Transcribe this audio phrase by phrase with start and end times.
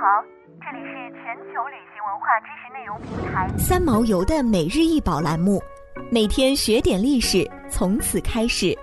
[0.00, 0.22] 好，
[0.60, 5.60] 这里是全球旅行文化知识内容平台三毛游的每日一宝栏目，
[6.08, 8.78] 每天学点历史，从此开始。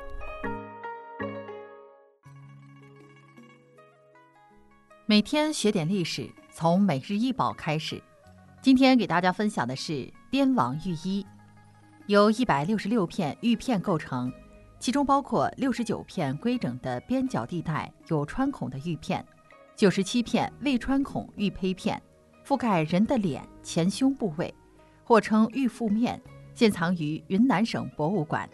[5.05, 8.03] 每天学点历史，从每日一宝开始。
[8.61, 11.25] 今天给大家分享的是滇王玉衣，
[12.07, 14.29] 由一百六十六片玉片构成，
[14.79, 19.25] 其中包括六十九片规整的边角地带有穿孔的玉片。
[19.75, 22.01] 九十七片未穿孔玉胚片，
[22.45, 24.53] 覆盖人的脸前胸部位，
[25.03, 26.19] 或称玉腹面，
[26.53, 28.49] 现藏于云南省博物馆。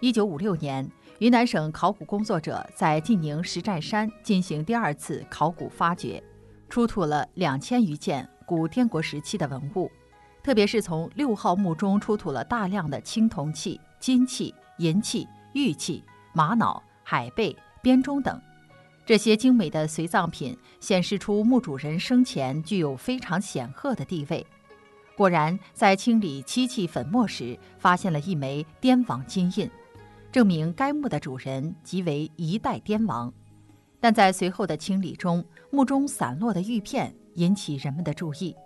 [0.00, 0.86] 一九五六年，
[1.18, 6.22] 云南省考古工作者在晋宁石寨山进行第二次考古发掘，
[6.68, 9.90] 出土了两千余件古滇国时期的文物，
[10.42, 16.04] 特别是从六号墓中出土了大量的青铜器、金器、银器、玉器、
[16.34, 18.38] 玛瑙、海贝、编钟等。
[19.06, 24.46] 这些精美的随葬品显示出墓主人生前具有非常显赫的地位。
[25.16, 29.70] 果然，在清理漆器粉末时，发现了一枚滇王金印，
[30.32, 33.32] 证明该墓的主人即为一代滇王。
[34.00, 38.56] 但在随后的清理中，墓中散落的玉片引起人们的注意。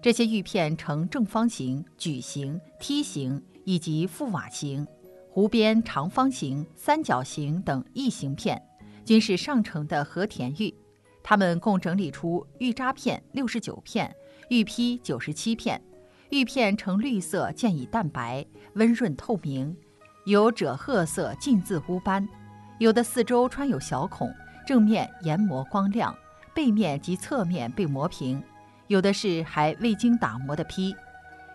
[0.00, 4.86] 这些玉片呈正方形、矩形、梯形以及覆瓦形、
[5.34, 8.60] 弧边长方形、三角形等异形片。
[9.04, 10.74] 均是上乘的和田玉，
[11.22, 14.14] 他们共整理出玉渣片六十九片，
[14.48, 15.80] 玉坯九十七片。
[16.30, 19.76] 玉片呈绿色，渐以淡白，温润透明，
[20.26, 22.28] 有赭褐色浸渍乌斑。
[22.78, 24.32] 有的四周穿有小孔，
[24.64, 26.16] 正面研磨光亮，
[26.54, 28.40] 背面及侧面被磨平。
[28.86, 30.94] 有的是还未经打磨的坯。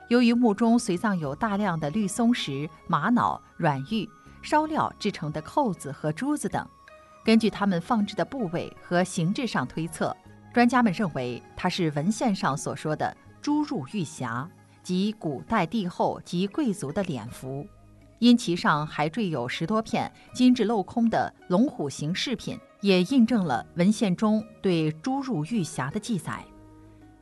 [0.09, 4.07] 由于墓中随葬有大量的绿松石、玛瑙、软玉、
[4.41, 6.67] 烧料制成的扣子和珠子等。
[7.25, 10.15] 根据它们放置的部位和形制上推测，
[10.53, 14.47] 专家们认为它是文献上所说的“朱入玉匣”，
[14.83, 17.67] 即古代帝后及贵族的脸服。
[18.19, 26.45] 因其上还缀有十多片金质镂空的龙虎形饰品，也印证了文献中对“朱入玉匣”的记载。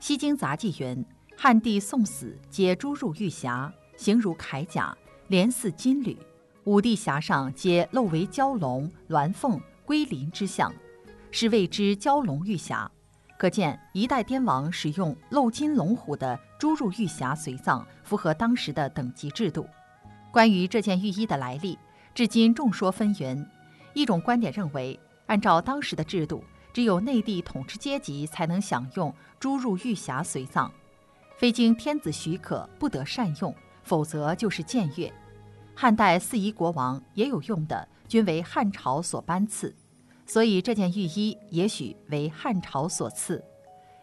[0.06, 1.04] 《西京杂记》云
[1.38, 4.96] ：“汉帝送死，皆朱入玉匣，形如铠甲，
[5.30, 6.18] 连似金缕。
[6.66, 10.74] 五帝匣上皆镂为蛟龙、鸾凤。”归林之象，
[11.32, 12.88] 是谓之蛟龙玉匣。
[13.38, 19.68] 可见一代滇王使用镂金龙虎的朱入玉匣随葬，符合当时的等级制度。
[20.32, 21.78] 关于这件玉衣的来历，
[22.16, 23.46] 至今众说纷纭。
[23.94, 30.72] 一种观点认为，按照当时的制度，只有内地统治阶级才能享用朱入玉匣随葬，
[31.38, 35.14] 非经天子许可不得善用，否则就是僭越。
[35.76, 37.88] 汉代四夷国王也有用的。
[38.06, 39.74] 均为汉朝所颁赐，
[40.28, 43.44] 所以这件玉衣也许为汉朝所赐。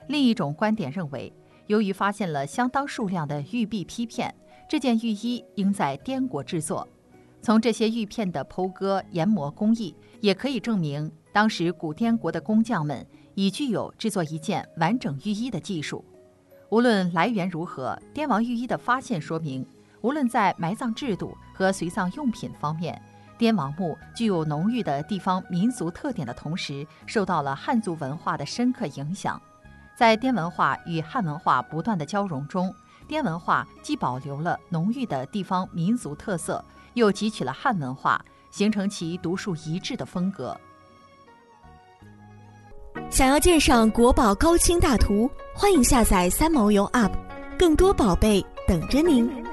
[0.09, 1.32] 另一种观点认为，
[1.69, 4.34] 由于发现了相当数量的玉璧坯片，
[4.69, 6.88] 这件玉衣应在滇国制作。
[7.41, 16.04] 从这些玉片的剖割研磨工艺，也可以证明当时古滇国的工匠们已具有制作一件完整玉衣的技术。
[16.70, 19.64] 无论来源如何，滇王玉衣的发现说明，
[20.00, 22.98] 无论在埋葬制度和随葬用品方面。
[23.37, 29.41] 滇王墓具有浓郁的地方民族特点的同时，受到了汉族文化的深刻影响。
[29.94, 32.75] 在滇文化与汉文化不断的交融中，
[33.06, 40.59] 滇文化既保留了浓郁的地方民族特色，又汲取了汉文化，形成其独树一帜的风格。
[43.10, 47.12] 想要鉴赏国宝高清大图，欢迎下载三毛游 App，
[47.59, 49.50] 更多宝贝等着您。